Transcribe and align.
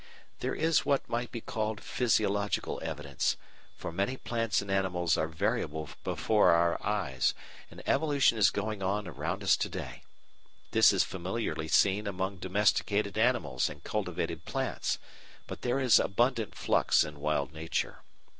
There 0.39 0.55
is 0.55 0.83
what 0.83 1.07
might 1.07 1.31
be 1.31 1.41
called 1.41 1.79
physiological 1.79 2.79
evidence, 2.83 3.37
for 3.77 3.91
many 3.91 4.17
plants 4.17 4.59
and 4.59 4.71
animals 4.71 5.15
are 5.15 5.27
variable 5.27 5.89
before 6.03 6.49
our 6.53 6.83
eyes, 6.83 7.35
and 7.69 7.83
evolution 7.87 8.39
is 8.39 8.49
going 8.49 8.81
on 8.81 9.07
around 9.07 9.43
us 9.43 9.55
to 9.57 9.69
day. 9.69 10.01
This 10.71 10.91
is 10.91 11.03
familiarly 11.03 11.67
seen 11.67 12.07
among 12.07 12.37
domesticated 12.37 13.15
animals 13.15 13.69
and 13.69 13.83
cultivated 13.83 14.43
plants, 14.43 14.97
but 15.45 15.61
there 15.61 15.79
is 15.79 15.99
abundant 15.99 16.55
flux 16.55 17.03
in 17.03 17.19
Wild 17.19 17.53
Nature. 17.53 18.01